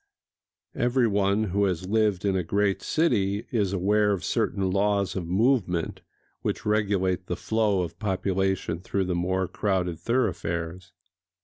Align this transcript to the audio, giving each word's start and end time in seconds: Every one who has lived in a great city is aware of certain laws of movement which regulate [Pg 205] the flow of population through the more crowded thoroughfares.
Every 0.73 1.05
one 1.05 1.43
who 1.43 1.65
has 1.65 1.87
lived 1.87 2.25
in 2.25 2.35
a 2.35 2.41
great 2.41 2.81
city 2.81 3.45
is 3.51 3.71
aware 3.71 4.13
of 4.13 4.23
certain 4.25 4.71
laws 4.71 5.15
of 5.15 5.27
movement 5.27 6.01
which 6.41 6.65
regulate 6.65 7.27
[Pg 7.27 7.27
205] 7.27 7.27
the 7.27 7.35
flow 7.47 7.81
of 7.83 7.99
population 7.99 8.79
through 8.79 9.05
the 9.05 9.13
more 9.13 9.47
crowded 9.47 9.99
thoroughfares. 9.99 10.91